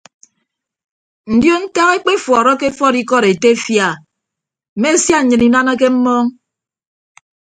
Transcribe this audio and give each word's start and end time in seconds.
Ndion 1.33 1.61
ntak 1.67 1.89
ekpefuọrọke 1.97 2.65
efuọd 2.71 2.95
ikọd 3.01 3.25
etefia 3.31 3.87
a 3.93 3.97
mme 4.77 4.89
sia 5.03 5.17
nnyịn 5.21 5.45
inanake 5.47 5.87
mmọọñ. 5.93 6.25